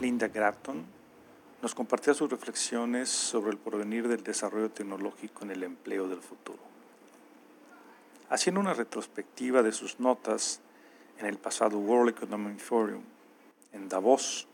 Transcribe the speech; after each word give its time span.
Linda 0.00 0.26
Gratton 0.26 0.84
nos 1.62 1.72
compartía 1.72 2.14
sus 2.14 2.28
reflexiones 2.28 3.08
sobre 3.08 3.52
el 3.52 3.58
porvenir 3.58 4.08
del 4.08 4.24
desarrollo 4.24 4.72
tecnológico 4.72 5.44
en 5.44 5.52
el 5.52 5.62
empleo 5.62 6.08
del 6.08 6.20
futuro. 6.20 6.58
Haciendo 8.28 8.60
una 8.60 8.74
retrospectiva 8.74 9.62
de 9.62 9.70
sus 9.70 10.00
notas 10.00 10.60
en 11.18 11.26
el 11.26 11.38
pasado 11.38 11.78
World 11.78 12.16
Economic 12.16 12.58
Forum 12.58 13.02
en 13.72 13.88
Davos, 13.88 14.48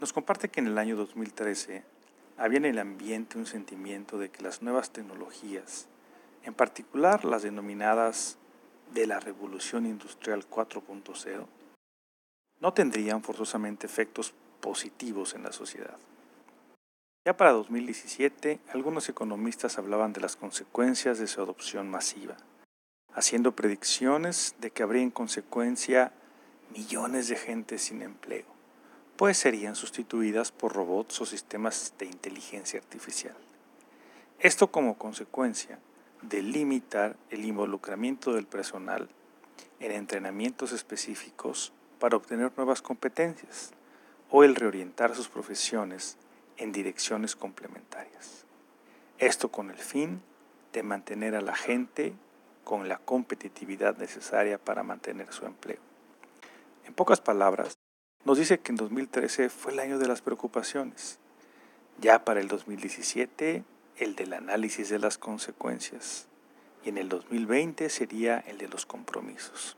nos 0.00 0.12
comparte 0.12 0.48
que 0.48 0.60
en 0.60 0.68
el 0.68 0.78
año 0.78 0.94
2013 0.94 1.82
había 2.38 2.58
en 2.58 2.66
el 2.66 2.78
ambiente 2.78 3.38
un 3.38 3.46
sentimiento 3.46 4.18
de 4.18 4.30
que 4.30 4.44
las 4.44 4.62
nuevas 4.62 4.90
tecnologías, 4.90 5.88
en 6.44 6.54
particular 6.54 7.24
las 7.24 7.42
denominadas 7.42 8.38
de 8.94 9.08
la 9.08 9.18
revolución 9.18 9.84
industrial 9.84 10.48
4.0, 10.48 11.46
no 12.62 12.72
tendrían 12.72 13.22
forzosamente 13.22 13.86
efectos 13.86 14.32
positivos 14.60 15.34
en 15.34 15.42
la 15.42 15.52
sociedad. 15.52 15.98
Ya 17.26 17.36
para 17.36 17.50
2017, 17.50 18.60
algunos 18.72 19.08
economistas 19.08 19.78
hablaban 19.78 20.12
de 20.12 20.20
las 20.20 20.36
consecuencias 20.36 21.18
de 21.18 21.26
su 21.26 21.42
adopción 21.42 21.90
masiva, 21.90 22.36
haciendo 23.14 23.56
predicciones 23.56 24.54
de 24.60 24.70
que 24.70 24.84
habría 24.84 25.02
en 25.02 25.10
consecuencia 25.10 26.12
millones 26.70 27.28
de 27.28 27.36
gente 27.36 27.78
sin 27.78 28.00
empleo, 28.00 28.46
pues 29.16 29.36
serían 29.38 29.74
sustituidas 29.74 30.52
por 30.52 30.72
robots 30.72 31.20
o 31.20 31.26
sistemas 31.26 31.94
de 31.98 32.06
inteligencia 32.06 32.78
artificial. 32.78 33.36
Esto 34.38 34.70
como 34.70 34.98
consecuencia 34.98 35.80
de 36.22 36.42
limitar 36.42 37.16
el 37.30 37.44
involucramiento 37.44 38.34
del 38.34 38.46
personal 38.46 39.08
en 39.80 39.90
entrenamientos 39.90 40.70
específicos 40.70 41.72
para 42.02 42.16
obtener 42.16 42.50
nuevas 42.56 42.82
competencias 42.82 43.70
o 44.28 44.42
el 44.42 44.56
reorientar 44.56 45.14
sus 45.14 45.28
profesiones 45.28 46.16
en 46.56 46.72
direcciones 46.72 47.36
complementarias. 47.36 48.44
Esto 49.18 49.52
con 49.52 49.70
el 49.70 49.78
fin 49.78 50.20
de 50.72 50.82
mantener 50.82 51.36
a 51.36 51.40
la 51.40 51.54
gente 51.54 52.12
con 52.64 52.88
la 52.88 52.98
competitividad 52.98 53.98
necesaria 53.98 54.58
para 54.58 54.82
mantener 54.82 55.32
su 55.32 55.46
empleo. 55.46 55.78
En 56.86 56.92
pocas 56.92 57.20
palabras, 57.20 57.74
nos 58.24 58.36
dice 58.36 58.58
que 58.58 58.72
en 58.72 58.76
2013 58.78 59.48
fue 59.48 59.70
el 59.70 59.78
año 59.78 60.00
de 60.00 60.08
las 60.08 60.22
preocupaciones. 60.22 61.20
Ya 62.00 62.24
para 62.24 62.40
el 62.40 62.48
2017, 62.48 63.62
el 63.98 64.16
del 64.16 64.32
análisis 64.32 64.88
de 64.88 64.98
las 64.98 65.18
consecuencias. 65.18 66.26
Y 66.82 66.88
en 66.88 66.98
el 66.98 67.08
2020 67.08 67.88
sería 67.90 68.40
el 68.40 68.58
de 68.58 68.66
los 68.66 68.86
compromisos. 68.86 69.76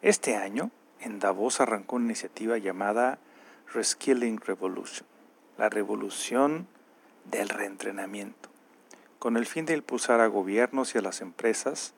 Este 0.00 0.36
año, 0.36 0.70
en 1.00 1.18
Davos 1.18 1.60
arrancó 1.60 1.96
una 1.96 2.06
iniciativa 2.06 2.58
llamada 2.58 3.18
Reskilling 3.72 4.40
Revolution 4.40 5.06
la 5.58 5.68
revolución 5.68 6.66
del 7.24 7.48
reentrenamiento, 7.48 8.50
con 9.18 9.36
el 9.36 9.46
fin 9.46 9.64
de 9.64 9.74
impulsar 9.74 10.20
a 10.20 10.26
gobiernos 10.26 10.94
y 10.94 10.98
a 10.98 11.02
las 11.02 11.20
empresas 11.20 11.94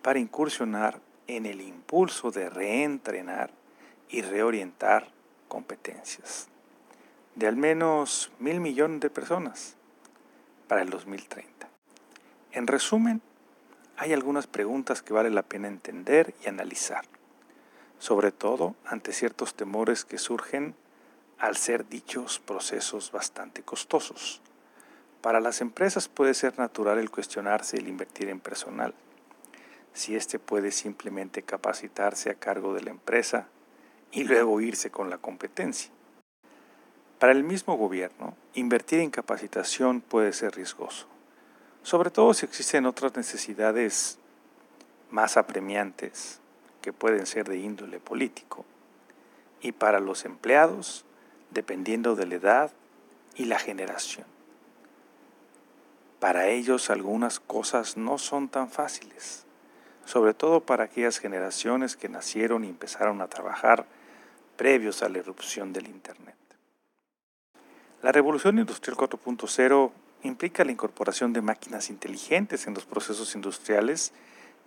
para 0.00 0.18
incursionar 0.18 1.00
en 1.26 1.46
el 1.46 1.60
impulso 1.60 2.30
de 2.30 2.48
reentrenar 2.48 3.50
y 4.08 4.22
reorientar 4.22 5.08
competencias 5.48 6.48
de 7.34 7.46
al 7.46 7.56
menos 7.56 8.30
mil 8.38 8.60
millones 8.60 9.00
de 9.00 9.10
personas 9.10 9.76
para 10.68 10.82
el 10.82 10.90
2030. 10.90 11.68
En 12.52 12.66
resumen, 12.66 13.22
hay 13.96 14.12
algunas 14.12 14.46
preguntas 14.46 15.00
que 15.02 15.14
vale 15.14 15.30
la 15.30 15.42
pena 15.42 15.68
entender 15.68 16.34
y 16.44 16.48
analizar, 16.48 17.04
sobre 18.02 18.32
todo 18.32 18.74
ante 18.84 19.12
ciertos 19.12 19.54
temores 19.54 20.04
que 20.04 20.18
surgen 20.18 20.74
al 21.38 21.56
ser 21.56 21.88
dichos 21.88 22.40
procesos 22.40 23.12
bastante 23.12 23.62
costosos. 23.62 24.40
Para 25.20 25.38
las 25.38 25.60
empresas 25.60 26.08
puede 26.08 26.34
ser 26.34 26.58
natural 26.58 26.98
el 26.98 27.12
cuestionarse 27.12 27.76
el 27.76 27.86
invertir 27.86 28.28
en 28.28 28.40
personal, 28.40 28.92
si 29.92 30.16
éste 30.16 30.40
puede 30.40 30.72
simplemente 30.72 31.44
capacitarse 31.44 32.28
a 32.28 32.34
cargo 32.34 32.74
de 32.74 32.82
la 32.82 32.90
empresa 32.90 33.46
y 34.10 34.24
luego 34.24 34.60
irse 34.60 34.90
con 34.90 35.08
la 35.08 35.18
competencia. 35.18 35.92
Para 37.20 37.30
el 37.30 37.44
mismo 37.44 37.76
gobierno, 37.76 38.34
invertir 38.54 38.98
en 38.98 39.12
capacitación 39.12 40.00
puede 40.00 40.32
ser 40.32 40.56
riesgoso, 40.56 41.06
sobre 41.84 42.10
todo 42.10 42.34
si 42.34 42.46
existen 42.46 42.84
otras 42.84 43.14
necesidades 43.14 44.18
más 45.08 45.36
apremiantes 45.36 46.41
que 46.82 46.92
pueden 46.92 47.26
ser 47.26 47.48
de 47.48 47.58
índole 47.58 48.00
político. 48.00 48.66
Y 49.62 49.72
para 49.72 50.00
los 50.00 50.24
empleados, 50.26 51.06
dependiendo 51.50 52.16
de 52.16 52.26
la 52.26 52.34
edad 52.34 52.72
y 53.36 53.46
la 53.46 53.58
generación. 53.58 54.26
Para 56.20 56.48
ellos 56.48 56.90
algunas 56.90 57.40
cosas 57.40 57.96
no 57.96 58.18
son 58.18 58.48
tan 58.48 58.70
fáciles, 58.70 59.44
sobre 60.04 60.34
todo 60.34 60.60
para 60.60 60.84
aquellas 60.84 61.18
generaciones 61.18 61.96
que 61.96 62.08
nacieron 62.08 62.64
y 62.64 62.68
empezaron 62.68 63.20
a 63.20 63.28
trabajar 63.28 63.86
previos 64.56 65.02
a 65.02 65.08
la 65.08 65.18
erupción 65.18 65.72
del 65.72 65.88
Internet. 65.88 66.36
La 68.02 68.12
revolución 68.12 68.58
industrial 68.58 68.96
4.0 68.96 69.90
implica 70.22 70.64
la 70.64 70.72
incorporación 70.72 71.32
de 71.32 71.40
máquinas 71.40 71.90
inteligentes 71.90 72.66
en 72.66 72.74
los 72.74 72.84
procesos 72.84 73.34
industriales 73.34 74.12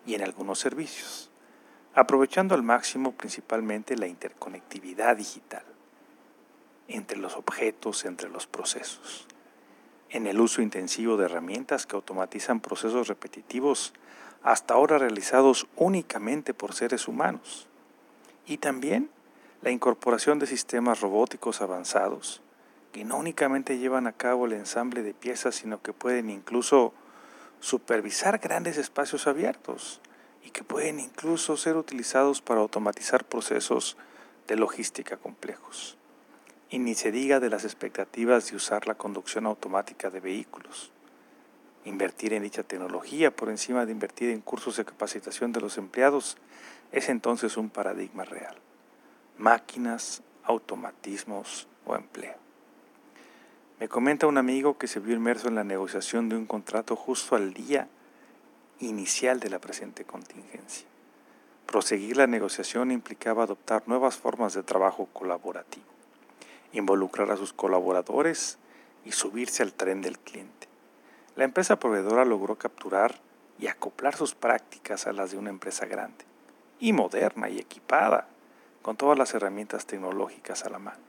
y 0.05 0.15
en 0.15 0.23
algunos 0.23 0.59
servicios, 0.59 1.29
aprovechando 1.95 2.55
al 2.55 2.61
máximo 2.61 3.13
principalmente 3.13 3.97
la 3.97 4.07
interconectividad 4.07 5.15
digital 5.15 5.63
entre 6.89 7.17
los 7.17 7.35
objetos, 7.37 8.03
entre 8.05 8.29
los 8.29 8.45
procesos. 8.45 9.27
En 10.09 10.27
el 10.27 10.39
uso 10.39 10.61
intensivo 10.61 11.17
de 11.17 11.25
herramientas 11.25 11.87
que 11.87 11.95
automatizan 11.95 12.59
procesos 12.59 13.07
repetitivos 13.07 13.93
hasta 14.43 14.75
ahora 14.75 14.97
realizados 14.97 15.67
únicamente 15.75 16.53
por 16.53 16.73
seres 16.73 17.07
humanos. 17.07 17.67
Y 18.45 18.57
también 18.57 19.09
la 19.61 19.71
incorporación 19.71 20.37
de 20.37 20.45
sistemas 20.45 20.99
robóticos 20.99 21.61
avanzados 21.61 22.41
que 22.91 23.03
no 23.03 23.17
únicamente 23.17 23.77
llevan 23.77 24.05
a 24.07 24.13
cabo 24.13 24.45
el 24.45 24.53
ensamble 24.53 25.01
de 25.01 25.13
piezas, 25.13 25.55
sino 25.55 25.81
que 25.81 25.91
pueden 25.91 26.29
incluso 26.29 26.93
supervisar 27.59 28.37
grandes 28.37 28.77
espacios 28.77 29.27
abiertos 29.27 30.01
y 30.45 30.51
que 30.51 30.63
pueden 30.63 30.99
incluso 30.99 31.57
ser 31.57 31.75
utilizados 31.75 32.41
para 32.41 32.61
automatizar 32.61 33.25
procesos 33.25 33.97
de 34.47 34.55
logística 34.55 35.17
complejos. 35.17 35.97
Y 36.69 36.77
ni 36.77 36.93
se 36.93 37.11
diga 37.11 37.39
de 37.39 37.49
las 37.49 37.65
expectativas 37.65 38.49
de 38.49 38.55
usar 38.55 38.87
la 38.87 38.93
conducción 38.93 39.47
automática 39.47 40.11
de 40.11 40.19
vehículos. 40.19 40.91
Invertir 41.83 42.33
en 42.33 42.43
dicha 42.43 42.63
tecnología 42.63 43.35
por 43.35 43.49
encima 43.49 43.85
de 43.85 43.91
invertir 43.91 44.29
en 44.29 44.41
cursos 44.41 44.77
de 44.77 44.85
capacitación 44.85 45.51
de 45.51 45.61
los 45.61 45.77
empleados 45.77 46.37
es 46.91 47.09
entonces 47.09 47.57
un 47.57 47.71
paradigma 47.71 48.23
real. 48.23 48.55
Máquinas, 49.37 50.21
automatismos 50.43 51.67
o 51.85 51.95
empleo. 51.95 52.35
Me 53.79 53.89
comenta 53.89 54.27
un 54.27 54.37
amigo 54.37 54.77
que 54.77 54.87
se 54.87 54.99
vio 54.99 55.15
inmerso 55.15 55.47
en 55.47 55.55
la 55.55 55.63
negociación 55.63 56.29
de 56.29 56.37
un 56.37 56.45
contrato 56.45 56.95
justo 56.95 57.35
al 57.35 57.53
día 57.53 57.89
inicial 58.79 59.39
de 59.39 59.49
la 59.49 59.59
presente 59.59 60.05
contingencia. 60.05 60.87
Proseguir 61.65 62.17
la 62.17 62.27
negociación 62.27 62.91
implicaba 62.91 63.43
adoptar 63.43 63.83
nuevas 63.87 64.17
formas 64.17 64.53
de 64.53 64.63
trabajo 64.63 65.07
colaborativo 65.13 65.95
involucrar 66.77 67.31
a 67.31 67.37
sus 67.37 67.53
colaboradores 67.53 68.57
y 69.03 69.11
subirse 69.11 69.63
al 69.63 69.73
tren 69.73 70.01
del 70.01 70.19
cliente. 70.19 70.67
La 71.35 71.43
empresa 71.43 71.77
proveedora 71.79 72.25
logró 72.25 72.55
capturar 72.57 73.19
y 73.59 73.67
acoplar 73.67 74.15
sus 74.15 74.35
prácticas 74.35 75.07
a 75.07 75.13
las 75.13 75.31
de 75.31 75.37
una 75.37 75.49
empresa 75.49 75.85
grande 75.85 76.25
y 76.79 76.93
moderna 76.93 77.49
y 77.49 77.59
equipada, 77.59 78.27
con 78.81 78.97
todas 78.97 79.17
las 79.17 79.33
herramientas 79.33 79.85
tecnológicas 79.85 80.65
a 80.65 80.69
la 80.69 80.79
mano. 80.79 80.99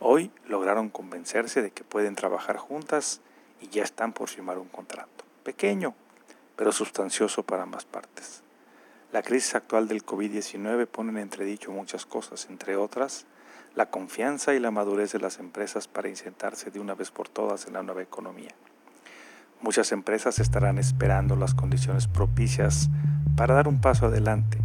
Hoy 0.00 0.30
lograron 0.46 0.90
convencerse 0.90 1.62
de 1.62 1.70
que 1.70 1.84
pueden 1.84 2.14
trabajar 2.14 2.56
juntas 2.56 3.20
y 3.60 3.68
ya 3.68 3.82
están 3.82 4.12
por 4.12 4.28
firmar 4.28 4.58
un 4.58 4.68
contrato, 4.68 5.24
pequeño, 5.44 5.94
pero 6.56 6.72
sustancioso 6.72 7.42
para 7.42 7.62
ambas 7.62 7.84
partes. 7.84 8.42
La 9.12 9.22
crisis 9.22 9.54
actual 9.54 9.88
del 9.88 10.04
COVID-19 10.04 10.86
pone 10.86 11.10
en 11.10 11.18
entredicho 11.18 11.70
muchas 11.70 12.06
cosas, 12.06 12.46
entre 12.48 12.76
otras, 12.76 13.26
la 13.74 13.90
confianza 13.90 14.54
y 14.54 14.58
la 14.58 14.70
madurez 14.70 15.12
de 15.12 15.18
las 15.18 15.38
empresas 15.38 15.88
para 15.88 16.08
insertarse 16.08 16.70
de 16.70 16.80
una 16.80 16.94
vez 16.94 17.10
por 17.10 17.28
todas 17.28 17.66
en 17.66 17.74
la 17.74 17.82
nueva 17.82 18.02
economía. 18.02 18.54
Muchas 19.60 19.92
empresas 19.92 20.38
estarán 20.38 20.78
esperando 20.78 21.36
las 21.36 21.54
condiciones 21.54 22.08
propicias 22.08 22.88
para 23.36 23.54
dar 23.54 23.68
un 23.68 23.80
paso 23.80 24.06
adelante. 24.06 24.58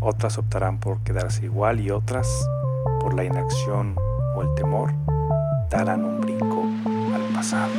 Otras 0.00 0.38
optarán 0.38 0.80
por 0.80 1.02
quedarse 1.02 1.44
igual 1.44 1.80
y 1.80 1.90
otras, 1.90 2.28
por 3.00 3.14
la 3.14 3.24
inacción 3.24 3.94
o 4.34 4.42
el 4.42 4.54
temor, 4.54 4.92
darán 5.70 6.04
un 6.04 6.20
brinco 6.20 6.64
al 7.14 7.22
pasado. 7.34 7.72